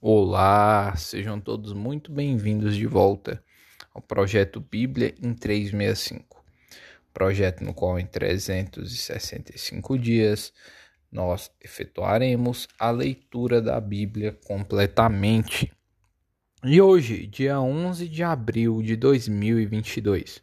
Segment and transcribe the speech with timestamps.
[0.00, 3.42] Olá, sejam todos muito bem-vindos de volta
[3.92, 6.40] ao projeto Bíblia em 365.
[7.12, 10.52] Projeto no qual em 365 dias
[11.10, 15.68] nós efetuaremos a leitura da Bíblia completamente.
[16.62, 20.40] E hoje, dia 11 de abril de 2022,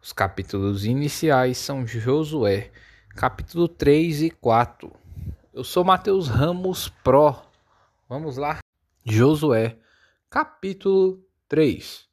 [0.00, 2.70] os capítulos iniciais são Josué,
[3.08, 4.92] capítulo 3 e 4.
[5.52, 7.34] Eu sou Mateus Ramos Pro.
[8.08, 8.63] Vamos lá?
[9.06, 9.76] Josué,
[10.30, 12.08] capítulo 3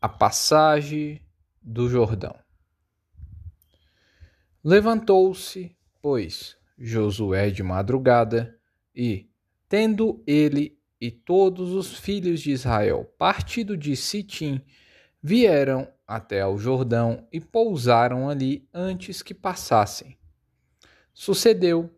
[0.00, 1.20] A passagem
[1.60, 2.38] do Jordão.
[4.62, 8.56] Levantou-se, pois, Josué de madrugada,
[8.94, 9.28] e,
[9.68, 14.60] tendo ele e todos os filhos de Israel partido de Sitim,
[15.20, 20.16] vieram até ao Jordão e pousaram ali antes que passassem.
[21.12, 21.92] Sucedeu,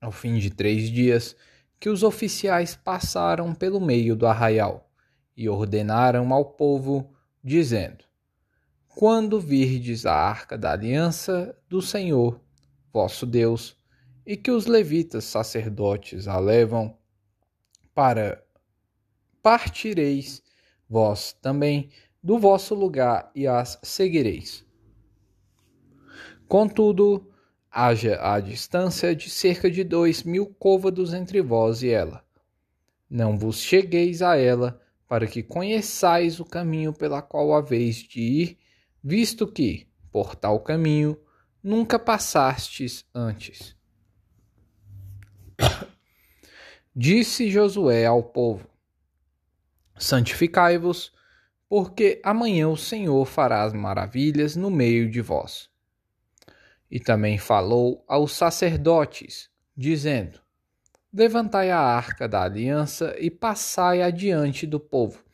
[0.00, 1.36] ao fim de três dias,
[1.82, 4.88] que os oficiais passaram pelo meio do arraial
[5.36, 8.04] e ordenaram ao povo, dizendo:
[8.86, 12.40] Quando virdes a arca da aliança do Senhor,
[12.92, 13.76] vosso Deus,
[14.24, 16.96] e que os levitas sacerdotes a levam
[17.92, 18.40] para
[19.42, 20.40] partireis
[20.88, 21.90] vós também
[22.22, 24.64] do vosso lugar e as seguireis.
[26.46, 27.31] Contudo,
[27.72, 32.22] haja a distância de cerca de dois mil côvados entre vós e ela.
[33.08, 38.58] Não vos chegueis a ela, para que conheçais o caminho pela qual haveis de ir,
[39.02, 41.18] visto que, por tal caminho,
[41.62, 43.76] nunca passastes antes.
[46.94, 48.68] Disse Josué ao povo:
[49.96, 51.12] Santificai-vos,
[51.68, 55.71] porque amanhã o Senhor fará as maravilhas no meio de vós.
[56.92, 60.38] E também falou aos sacerdotes, dizendo:
[61.10, 65.24] Levantai a arca da aliança e passai adiante do povo.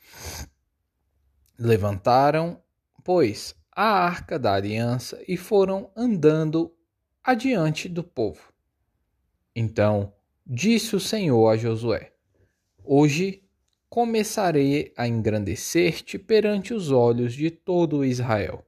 [1.59, 2.63] Levantaram,
[3.03, 6.73] pois, a arca da aliança e foram andando
[7.25, 8.53] adiante do povo.
[9.53, 10.13] Então
[10.47, 12.13] disse o Senhor a Josué:
[12.85, 13.43] Hoje
[13.89, 18.65] começarei a engrandecer-te perante os olhos de todo Israel,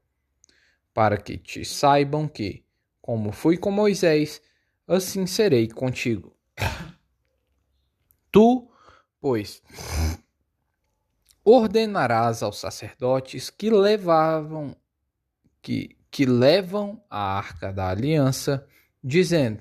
[0.93, 2.65] para que te saibam que
[3.11, 4.41] como fui com Moisés,
[4.87, 6.33] assim serei contigo.
[8.31, 8.71] Tu,
[9.21, 9.61] pois,
[11.43, 14.77] ordenarás aos sacerdotes que levavam
[15.61, 18.65] que, que levam a arca da aliança,
[19.03, 19.61] dizendo: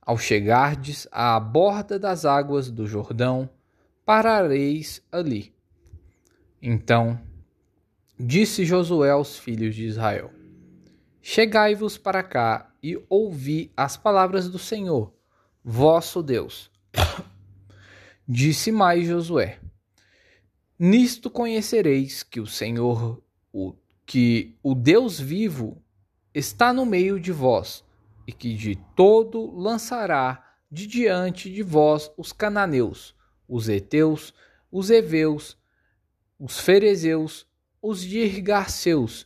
[0.00, 3.50] Ao chegardes à borda das águas do Jordão,
[4.04, 5.52] parareis ali.
[6.62, 7.20] Então
[8.16, 10.41] disse Josué aos filhos de Israel:
[11.24, 15.14] Chegai-vos para cá e ouvi as palavras do Senhor,
[15.64, 16.68] vosso Deus.
[18.26, 19.60] Disse mais Josué:
[20.76, 23.22] Nisto conhecereis que o Senhor,
[23.52, 23.72] o,
[24.04, 25.80] que o Deus vivo,
[26.34, 27.84] está no meio de vós,
[28.26, 33.14] e que de todo lançará de diante de vós os cananeus,
[33.48, 34.34] os heteus,
[34.72, 35.56] os heveus,
[36.36, 37.46] os ferezeus,
[37.80, 39.24] os girgaceus,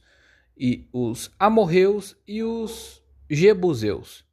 [0.56, 4.24] e os amorreus e os jebuseus.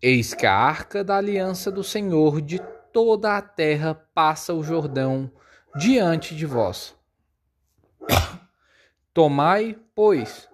[0.00, 2.60] Eis que a arca da aliança do Senhor de
[2.92, 5.30] toda a terra passa o Jordão
[5.74, 6.94] diante de vós.
[9.12, 10.48] Tomai, pois,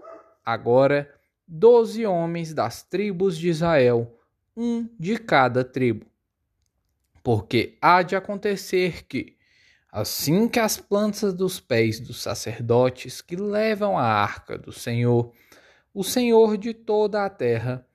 [0.44, 1.12] agora
[1.46, 4.18] doze homens das tribos de Israel,
[4.56, 6.06] um de cada tribo.
[7.22, 9.36] Porque há de acontecer que,
[9.92, 15.30] Assim que as plantas dos pés dos sacerdotes que levam a arca do Senhor,
[15.92, 17.86] o Senhor de toda a terra,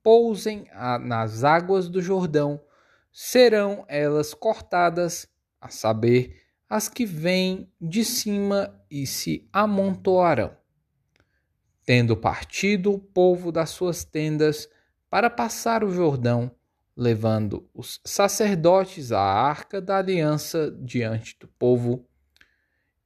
[0.00, 0.66] pousem
[1.00, 2.62] nas águas do Jordão,
[3.10, 5.26] serão elas cortadas,
[5.60, 10.56] a saber, as que vêm de cima e se amontoarão.
[11.84, 14.68] Tendo partido o povo das suas tendas
[15.10, 16.54] para passar o Jordão,
[17.00, 22.06] levando os sacerdotes à arca da aliança diante do povo.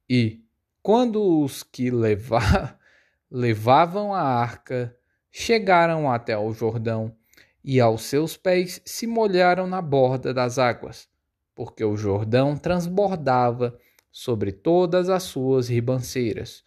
[0.09, 0.43] E,
[0.83, 2.77] quando os que leva...
[3.31, 4.95] levavam a arca
[5.31, 7.15] chegaram até o Jordão,
[7.63, 11.09] e aos seus pés se molharam na borda das águas,
[11.55, 13.77] porque o Jordão transbordava
[14.11, 16.63] sobre todas as suas ribanceiras,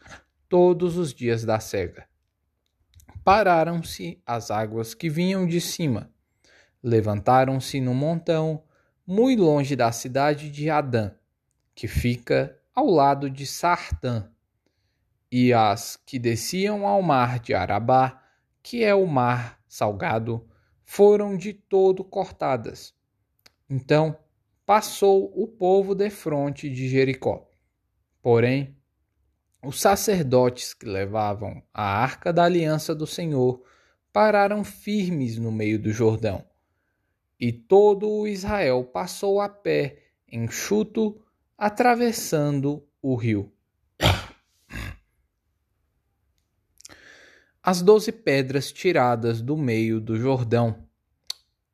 [0.49, 2.07] todos os dias da cega.
[3.23, 6.11] Pararam-se as águas que vinham de cima,
[6.83, 8.63] levantaram-se num montão,
[9.07, 11.13] muito longe da cidade de Adã,
[11.75, 14.31] que fica ao lado de Sartã,
[15.31, 18.23] e as que desciam ao mar de Arabá,
[18.63, 20.49] que é o mar salgado,
[20.85, 22.95] foram de todo cortadas.
[23.69, 24.17] Então
[24.65, 27.49] passou o povo defronte de Jericó.
[28.23, 28.77] Porém,
[29.63, 33.63] os sacerdotes que levavam a arca da aliança do Senhor
[34.13, 36.45] pararam firmes no meio do Jordão.
[37.41, 41.23] E todo o Israel passou a pé, enxuto,
[41.57, 43.53] atravessando o rio.
[47.63, 50.85] As doze pedras tiradas do meio do Jordão.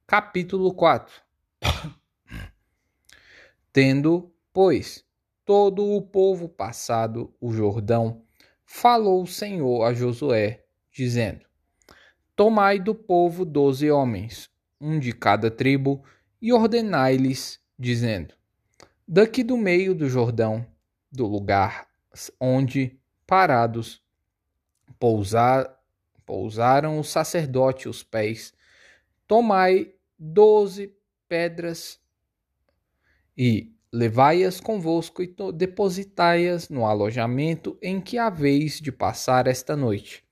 [0.07, 1.23] Capítulo 4
[3.73, 5.03] Tendo, pois,
[5.47, 8.23] todo o povo passado o Jordão,
[8.67, 11.47] falou o Senhor a Josué, dizendo:
[12.37, 16.03] Tomai do povo doze homens, um de cada tribo,
[16.41, 18.35] e ordenai-lhes, dizendo:
[19.07, 20.67] Daqui do meio do Jordão,
[21.11, 21.89] do lugar
[22.41, 24.03] onde, parados,
[24.99, 25.79] pousar,
[26.25, 28.55] pousaram os sacerdotes os pés,
[29.27, 30.95] tomai doze
[31.29, 32.01] pedras
[33.37, 40.25] e levai-as convosco e depositai-as no alojamento em que haveis de passar esta noite.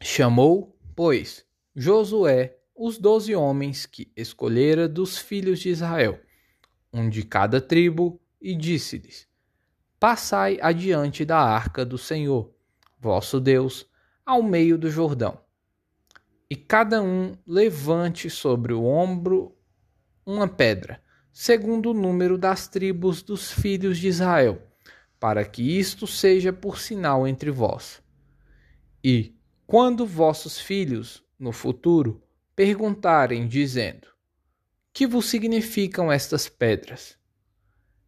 [0.00, 1.44] Chamou, pois,
[1.74, 6.18] Josué os doze homens que escolhera dos filhos de Israel,
[6.92, 9.28] um de cada tribo, e disse-lhes:
[10.00, 12.52] Passai adiante da arca do Senhor,
[12.98, 13.86] vosso Deus,
[14.26, 15.38] ao meio do Jordão.
[16.50, 19.56] E cada um levante sobre o ombro
[20.26, 21.00] uma pedra
[21.32, 24.60] segundo o número das tribos dos filhos de Israel,
[25.20, 28.02] para que isto seja por sinal entre vós.
[29.04, 29.36] E,
[29.68, 32.20] quando vossos filhos, no futuro,
[32.54, 34.08] perguntarem, dizendo:
[34.92, 37.16] Que vos significam estas pedras?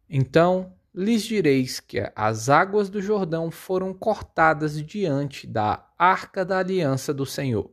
[0.09, 7.13] Então lhes direis que as águas do Jordão foram cortadas diante da arca da aliança
[7.13, 7.69] do Senhor.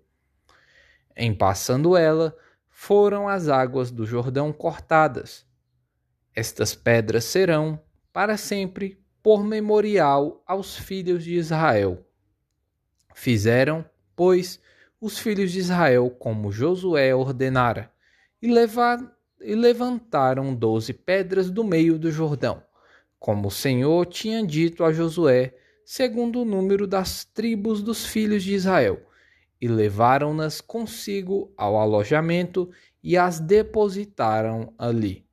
[1.14, 2.36] Em passando ela,
[2.68, 5.46] foram as águas do Jordão cortadas.
[6.34, 7.80] Estas pedras serão,
[8.12, 12.04] para sempre, por memorial aos filhos de Israel.
[13.14, 13.84] Fizeram,
[14.16, 14.58] pois,
[15.02, 17.92] os filhos de Israel como Josué ordenara,
[18.40, 18.48] e,
[19.40, 22.62] e levantaram doze pedras do meio do Jordão,
[23.18, 25.54] como o Senhor tinha dito a Josué,
[25.84, 29.04] segundo o número das tribos dos filhos de Israel
[29.62, 32.68] e levaram-nas consigo ao alojamento
[33.00, 35.24] e as depositaram ali.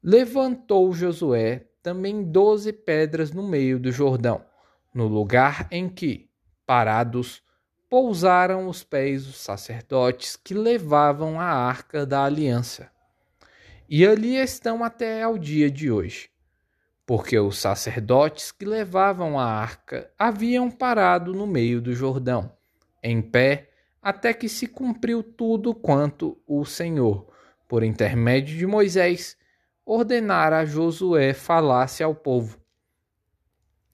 [0.00, 4.44] Levantou Josué também doze pedras no meio do Jordão,
[4.94, 6.30] no lugar em que,
[6.64, 7.42] parados,
[7.94, 12.90] pousaram os pés dos sacerdotes que levavam a arca da aliança.
[13.88, 16.28] E ali estão até ao dia de hoje,
[17.06, 22.50] porque os sacerdotes que levavam a arca haviam parado no meio do Jordão
[23.00, 23.70] em pé,
[24.02, 27.32] até que se cumpriu tudo quanto o Senhor,
[27.68, 29.36] por intermédio de Moisés,
[29.86, 32.58] ordenara a Josué falasse ao povo.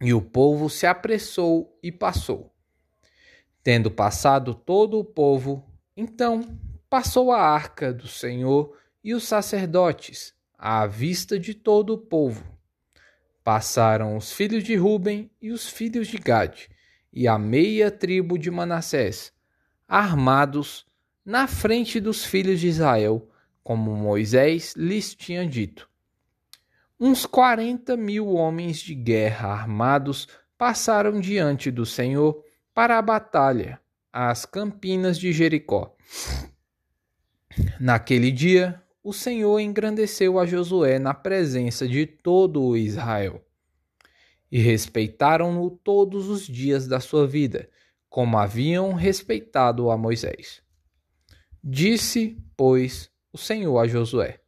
[0.00, 2.49] E o povo se apressou e passou.
[3.62, 5.64] Tendo passado todo o povo,
[5.94, 6.58] então
[6.88, 8.74] passou a arca do Senhor
[9.04, 12.44] e os sacerdotes, à vista de todo o povo.
[13.44, 16.70] Passaram os filhos de Ruben e os filhos de Gade,
[17.12, 19.32] e a meia tribo de Manassés,
[19.86, 20.86] armados
[21.24, 23.28] na frente dos filhos de Israel,
[23.62, 25.88] como Moisés lhes tinha dito.
[26.98, 33.80] Uns quarenta mil homens de guerra armados passaram diante do Senhor para a batalha,
[34.12, 35.94] às campinas de Jericó.
[37.80, 43.44] Naquele dia, o Senhor engrandeceu a Josué na presença de todo o Israel
[44.50, 47.68] e respeitaram-no todos os dias da sua vida,
[48.08, 50.62] como haviam respeitado a Moisés.
[51.62, 54.40] Disse, pois, o Senhor a Josué: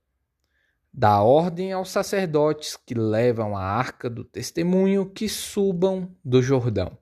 [0.93, 6.99] Dá ordem aos sacerdotes que levam a arca do testemunho que subam do Jordão.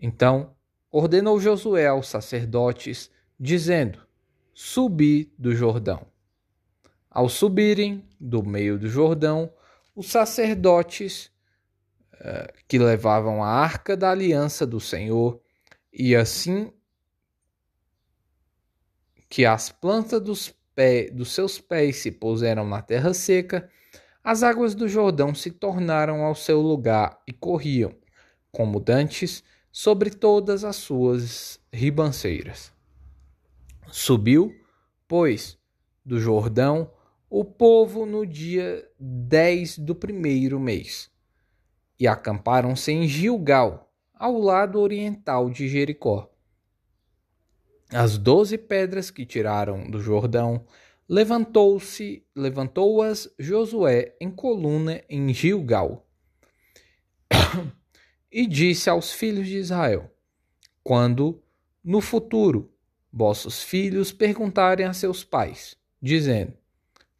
[0.00, 0.54] Então
[0.90, 4.06] ordenou Josué aos sacerdotes, dizendo:
[4.54, 6.06] Subi do Jordão.
[7.10, 9.52] Ao subirem do meio do Jordão,
[9.94, 11.30] os sacerdotes
[12.66, 15.40] que levavam a arca da aliança do Senhor,
[15.92, 16.72] e assim
[19.28, 20.54] que as plantas dos,
[21.12, 23.70] dos seus pés se puseram na terra seca,
[24.22, 27.94] as águas do Jordão se tornaram ao seu lugar e corriam,
[28.50, 29.44] como dantes,
[29.78, 32.72] sobre todas as suas ribanceiras.
[33.86, 34.52] Subiu,
[35.06, 35.56] pois,
[36.04, 36.90] do Jordão
[37.30, 41.08] o povo no dia dez do primeiro mês
[41.96, 46.28] e acamparam-se em Gilgal, ao lado oriental de Jericó.
[47.88, 50.66] As doze pedras que tiraram do Jordão
[51.08, 56.04] levantou-se, levantou-as Josué em coluna em Gilgal.
[58.30, 60.10] e disse aos filhos de Israel:
[60.82, 61.42] Quando
[61.82, 62.72] no futuro
[63.12, 66.54] vossos filhos perguntarem a seus pais, dizendo: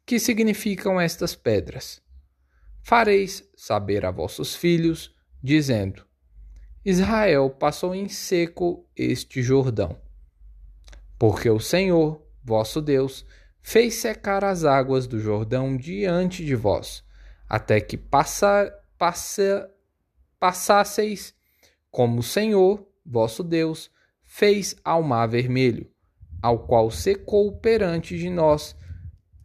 [0.05, 2.01] Que significam estas pedras?
[2.81, 6.05] Fareis saber a vossos filhos, dizendo:
[6.83, 9.97] Israel passou em seco este Jordão.
[11.17, 13.25] Porque o Senhor, vosso Deus,
[13.61, 17.03] fez secar as águas do Jordão diante de vós,
[17.47, 19.69] até que passa, passa,
[20.39, 21.33] passasseis,
[21.91, 23.91] como o Senhor, vosso Deus,
[24.23, 25.91] fez ao mar vermelho,
[26.41, 28.75] ao qual secou perante de nós,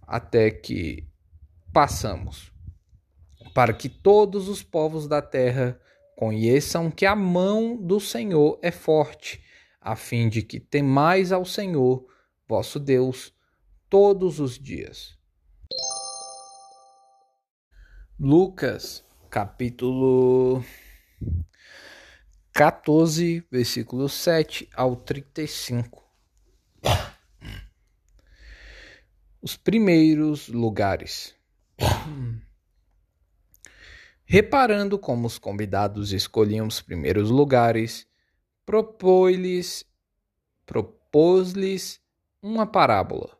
[0.06, 1.08] até que
[1.72, 2.52] passamos,
[3.52, 5.80] para que todos os povos da terra
[6.16, 9.42] conheçam que a mão do Senhor é forte,
[9.80, 12.06] a fim de que temais ao Senhor,
[12.46, 13.34] vosso Deus,
[13.90, 15.18] todos os dias.
[18.18, 20.62] Lucas, capítulo
[22.52, 26.04] 14, versículo 7 ao 35.
[29.42, 31.34] Os primeiros lugares.
[34.24, 38.06] Reparando como os convidados escolhiam os primeiros lugares,
[38.64, 39.84] propôs-lhes
[40.64, 42.00] propôs-lhes
[42.42, 43.36] uma parábola.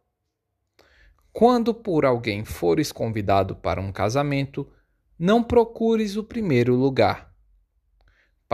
[1.32, 4.70] Quando por alguém fores convidado para um casamento,
[5.18, 7.33] não procures o primeiro lugar,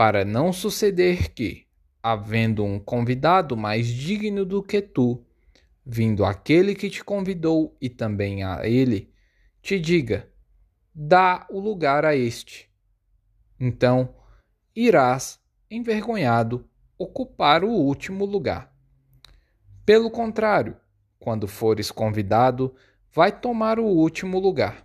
[0.01, 1.67] para não suceder que,
[2.01, 5.23] havendo um convidado mais digno do que tu,
[5.85, 9.13] vindo aquele que te convidou e também a ele,
[9.61, 10.27] te diga:
[10.91, 12.67] dá o lugar a este.
[13.59, 14.15] Então
[14.75, 15.39] irás,
[15.69, 16.67] envergonhado,
[16.97, 18.75] ocupar o último lugar.
[19.85, 20.77] Pelo contrário,
[21.19, 22.73] quando fores convidado,
[23.13, 24.83] vai tomar o último lugar,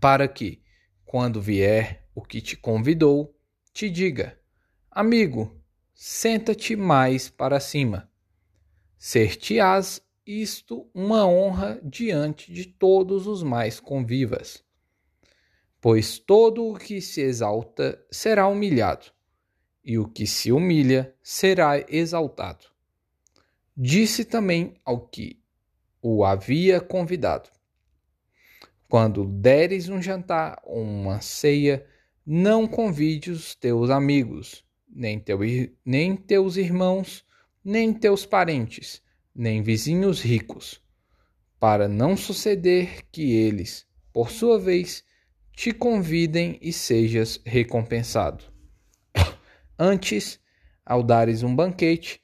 [0.00, 0.62] para que,
[1.04, 3.34] quando vier o que te convidou,
[3.78, 4.36] te diga:
[4.90, 5.56] Amigo,
[5.94, 8.10] senta-te mais para cima.
[8.98, 14.64] Ser-te-ás isto uma honra diante de todos os mais convivas.
[15.80, 19.06] Pois todo o que se exalta será humilhado,
[19.84, 22.66] e o que se humilha será exaltado
[23.80, 25.40] disse também ao que
[26.02, 27.48] o havia convidado:
[28.88, 31.86] Quando deres um jantar ou uma ceia,
[32.30, 35.38] não convide os teus amigos, nem, teu,
[35.82, 37.24] nem teus irmãos,
[37.64, 39.00] nem teus parentes,
[39.34, 40.78] nem vizinhos ricos,
[41.58, 45.02] para não suceder que eles, por sua vez,
[45.56, 48.44] te convidem e sejas recompensado.
[49.78, 50.38] Antes,
[50.84, 52.22] ao dares um banquete,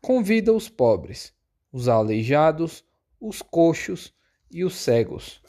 [0.00, 1.34] convida os pobres,
[1.70, 2.82] os aleijados,
[3.20, 4.10] os coxos
[4.50, 5.42] e os cegos.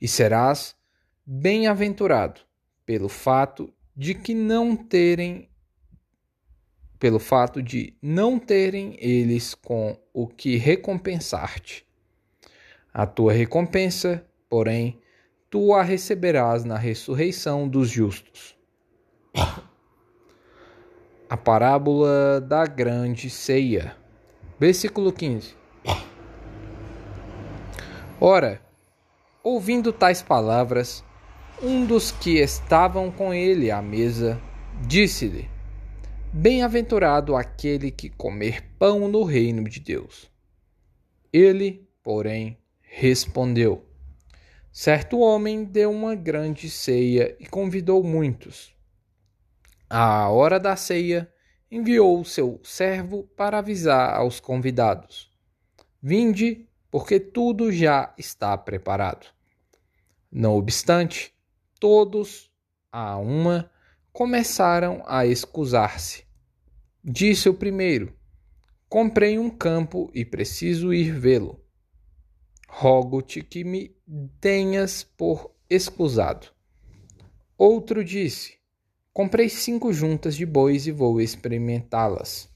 [0.00, 0.76] E serás
[1.26, 2.40] bem-aventurado
[2.84, 5.48] pelo fato de que não terem
[6.98, 11.86] pelo fato de não terem eles com o que recompensar-te.
[12.92, 14.98] A tua recompensa, porém,
[15.50, 18.56] tu a receberás na ressurreição dos justos
[21.28, 23.96] a parábola da grande ceia.
[24.58, 25.56] Versículo 15.
[28.20, 28.60] Ora,
[29.42, 31.02] ouvindo tais palavras,
[31.62, 34.40] um dos que estavam com ele à mesa
[34.86, 35.48] disse-lhe:
[36.32, 40.30] Bem-aventurado aquele que comer pão no reino de Deus.
[41.32, 43.84] Ele, porém, respondeu:
[44.72, 48.74] Certo homem deu uma grande ceia e convidou muitos.
[49.88, 51.32] À hora da ceia,
[51.70, 55.30] enviou o seu servo para avisar aos convidados:
[56.02, 59.26] Vinde, porque tudo já está preparado.
[60.30, 61.33] Não obstante,
[61.84, 62.50] todos,
[62.90, 63.70] a uma,
[64.10, 66.24] começaram a excusar-se.
[67.04, 68.16] Disse o primeiro:
[68.88, 71.62] Comprei um campo e preciso ir vê-lo.
[72.66, 73.94] Rogo-te que me
[74.40, 76.46] tenhas por excusado.
[77.58, 78.56] Outro disse:
[79.12, 82.48] Comprei cinco juntas de bois e vou experimentá-las.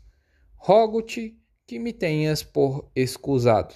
[0.57, 3.75] Rogo-te que me tenhas por excusado.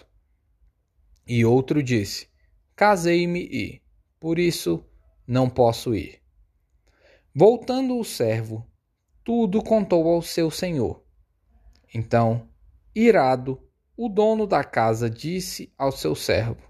[1.26, 2.26] E outro disse:
[2.75, 3.82] Casei-me e,
[4.18, 4.82] por isso,
[5.26, 6.21] não posso ir.
[7.35, 8.67] Voltando o servo,
[9.25, 11.02] tudo contou ao seu senhor.
[11.95, 12.49] Então,
[12.95, 13.61] irado,
[13.97, 16.62] o dono da casa disse ao seu servo: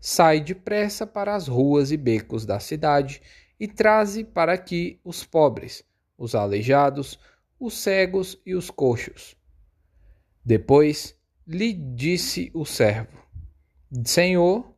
[0.00, 3.22] Sai depressa para as ruas e becos da cidade
[3.58, 5.84] e traze para aqui os pobres,
[6.16, 7.18] os aleijados,
[7.58, 9.36] os cegos e os coxos.
[10.44, 13.18] Depois lhe disse o servo:
[14.04, 14.69] Senhor,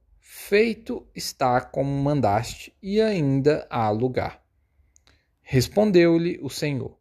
[0.49, 4.43] feito está como mandaste, e ainda há lugar.
[5.41, 6.99] Respondeu-lhe o Senhor: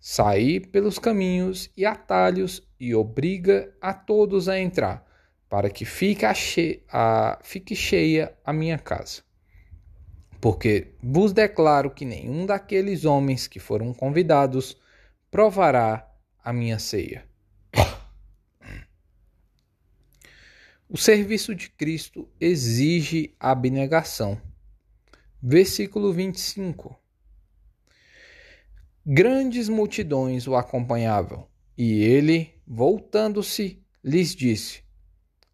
[0.00, 5.06] Saí pelos caminhos e atalhos e obriga a todos a entrar,
[5.48, 9.22] para que fique, a, fique cheia a minha casa.
[10.40, 14.76] Porque vos declaro que nenhum daqueles homens que foram convidados
[15.30, 16.06] provará
[16.42, 17.24] a minha ceia.
[20.88, 24.40] O serviço de Cristo exige abnegação.
[25.42, 26.94] Versículo 25.
[29.04, 34.84] Grandes multidões o acompanhavam, e ele, voltando-se, lhes disse: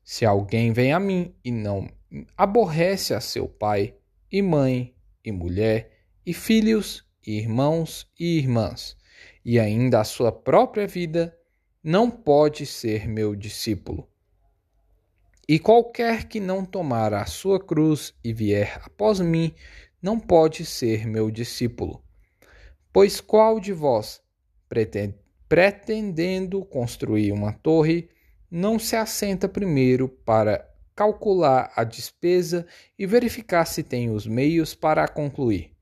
[0.03, 1.89] Se alguém vem a mim e não
[2.37, 3.95] aborrece a seu pai,
[4.33, 4.95] e mãe,
[5.25, 5.97] e mulher,
[6.27, 8.97] e filhos, e irmãos e irmãs,
[9.45, 11.39] e ainda a sua própria vida,
[11.83, 14.10] não pode ser meu discípulo.
[15.50, 19.52] E qualquer que não tomar a sua cruz e vier após mim,
[20.00, 22.00] não pode ser meu discípulo.
[22.92, 24.23] Pois qual de vós,
[25.49, 28.09] pretendendo construir uma torre,
[28.49, 32.64] não se assenta primeiro para calcular a despesa
[32.97, 35.73] e verificar se tem os meios para a concluir?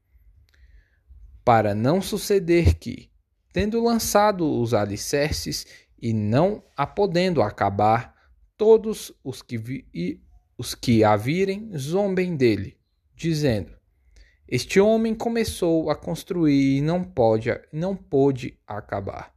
[1.44, 3.10] Para não suceder que,
[3.52, 5.66] tendo lançado os alicerces
[6.00, 8.16] e não a podendo acabar,
[8.58, 10.20] todos os que, vi,
[10.58, 12.76] os que a virem zombem dele,
[13.14, 13.72] dizendo:
[14.46, 19.32] Este homem começou a construir e não pode, não pôde acabar.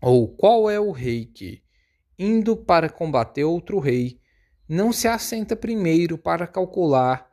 [0.00, 1.62] Ou qual é o rei que,
[2.18, 4.18] indo para combater outro rei,
[4.66, 7.30] não se assenta primeiro para calcular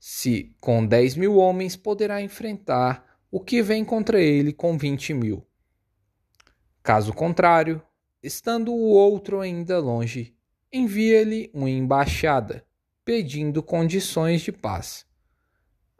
[0.00, 5.46] se com dez mil homens poderá enfrentar o que vem contra ele com vinte mil.
[6.82, 7.80] Caso contrário,
[8.24, 10.34] estando o outro ainda longe,
[10.72, 12.66] envia-lhe uma embaixada,
[13.04, 15.06] pedindo condições de paz.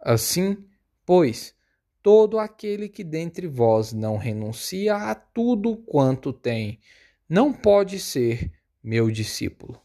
[0.00, 0.56] Assim,
[1.04, 1.54] pois,
[2.02, 6.80] todo aquele que dentre vós não renuncia a tudo quanto tem,
[7.28, 8.50] não pode ser
[8.82, 9.78] meu discípulo.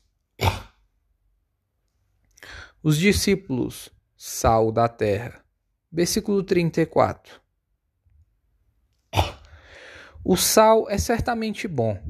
[2.82, 5.44] Os discípulos, sal da terra.
[5.92, 7.42] Versículo 34.
[10.24, 12.02] O sal é certamente bom.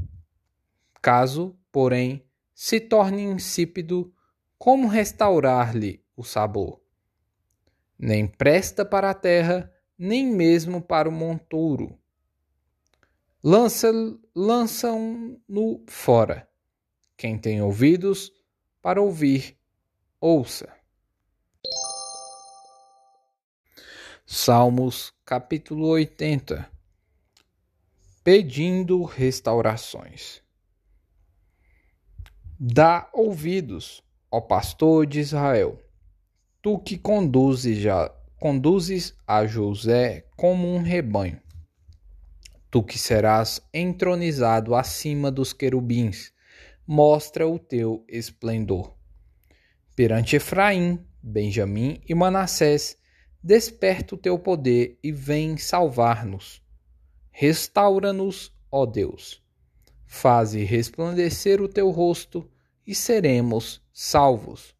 [1.02, 4.14] Caso, porém, se torne insípido,
[4.58, 6.82] como restaurar-lhe o sabor?
[7.98, 11.98] Nem presta para a terra, nem mesmo para o montouro.
[13.44, 13.92] Lança,
[14.36, 16.50] lançam-no fora.
[17.16, 18.32] Quem tem ouvidos
[18.82, 19.60] para ouvir,
[20.22, 20.68] Ouça.
[24.26, 26.70] Salmos capítulo 80
[28.22, 30.42] Pedindo restaurações.
[32.60, 35.80] Dá ouvidos, ó pastor de Israel,
[36.62, 41.42] tu que conduzes, já, conduzes a José como um rebanho.
[42.70, 46.34] Tu que serás entronizado acima dos querubins,
[46.86, 49.00] mostra o teu esplendor
[50.00, 52.96] perante Efraim, Benjamim e Manassés,
[53.44, 56.64] desperta o teu poder e vem salvar-nos.
[57.32, 59.44] Restaura-nos, ó Deus.
[60.12, 62.50] Faze resplandecer o teu rosto
[62.86, 64.76] e seremos salvos.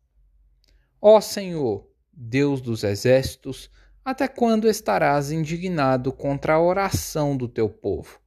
[1.00, 3.70] Ó Senhor, Deus dos exércitos,
[4.04, 8.20] até quando estarás indignado contra a oração do teu povo?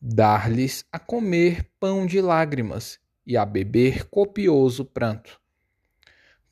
[0.00, 5.40] Dar-lhes a comer pão de lágrimas e a beber copioso pranto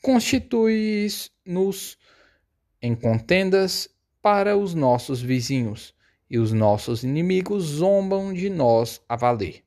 [0.00, 1.98] constitui-nos
[2.80, 3.88] em contendas
[4.22, 5.94] para os nossos vizinhos,
[6.30, 9.64] e os nossos inimigos zombam de nós a valer.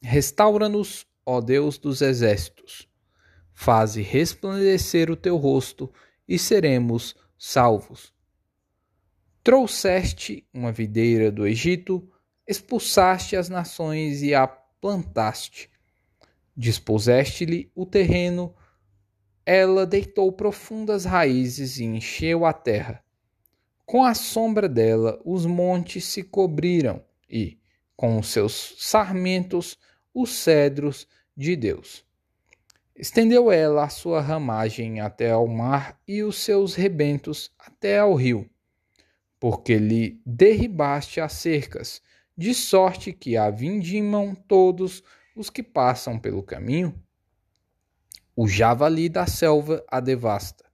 [0.00, 2.88] Restaura-nos, ó Deus dos exércitos.
[3.52, 5.92] Faze resplandecer o teu rosto
[6.26, 8.12] e seremos salvos.
[9.44, 12.10] Trouxeste uma videira do Egito,
[12.48, 15.70] expulsaste as nações e a plantaste.
[16.56, 18.54] Dispuseste-lhe o terreno
[19.52, 23.02] ela deitou profundas raízes e encheu a terra.
[23.90, 27.58] Com a sombra dela, os montes se cobriram e,
[27.96, 29.76] com os seus sarmentos,
[30.14, 32.06] os cedros de Deus.
[32.94, 38.48] Estendeu ela a sua ramagem até ao mar e os seus rebentos até ao rio,
[39.40, 42.00] porque lhe derribaste as cercas,
[42.38, 45.02] de sorte que a vindimam todos
[45.34, 46.94] os que passam pelo caminho?
[48.36, 50.64] O javali da selva a devasta,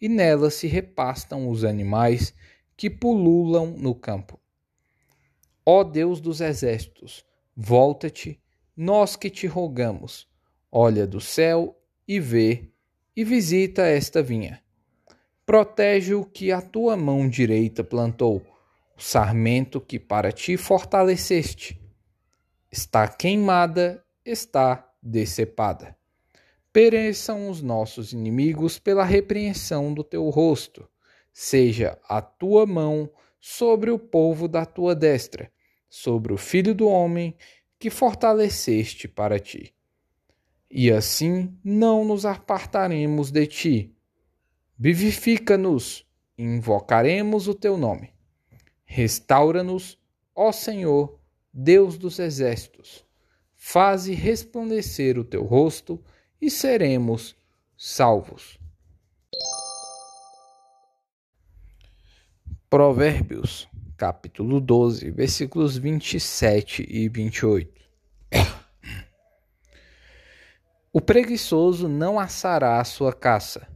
[0.00, 2.32] e nela se repastam os animais
[2.82, 4.40] que pululam no campo.
[5.64, 8.40] Ó Deus dos exércitos, Volta-te,
[8.76, 10.26] nós que te rogamos,
[10.68, 12.72] olha do céu e vê,
[13.14, 14.60] e visita esta vinha.
[15.46, 18.42] Protege o que a tua mão direita plantou,
[18.98, 21.80] o sarmento que para ti fortaleceste.
[22.68, 25.96] Está queimada, está decepada.
[26.72, 30.88] Pereçam os nossos inimigos pela repreensão do teu rosto.
[31.32, 35.50] Seja a tua mão sobre o povo da tua destra,
[35.88, 37.36] sobre o filho do homem
[37.78, 39.74] que fortaleceste para ti.
[40.70, 43.96] E assim não nos apartaremos de ti.
[44.78, 46.06] Vivifica-nos,
[46.38, 48.12] invocaremos o teu nome.
[48.84, 49.98] Restaura-nos,
[50.34, 51.18] ó Senhor,
[51.52, 53.04] Deus dos exércitos.
[53.56, 56.02] Faze resplandecer o teu rosto
[56.40, 57.36] e seremos
[57.76, 58.61] salvos.
[62.72, 67.70] Provérbios, capítulo 12, versículos 27 e 28.
[70.90, 73.68] O preguiçoso não assará a sua caça,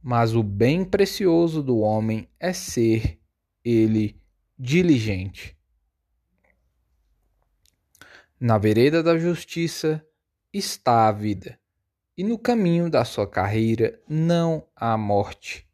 [0.00, 3.18] mas o bem precioso do homem é ser
[3.64, 4.22] ele
[4.56, 5.58] diligente.
[8.38, 10.00] Na vereda da justiça
[10.52, 11.58] está a vida
[12.16, 15.68] e no caminho da sua carreira não há morte.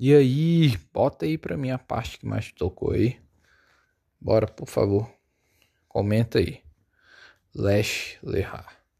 [0.00, 3.20] E aí, bota aí para mim a parte que mais tocou aí.
[4.20, 5.10] Bora, por favor.
[5.88, 6.62] Comenta aí.
[7.54, 8.77] Lash Lehar.